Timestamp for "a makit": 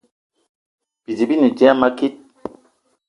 1.75-2.15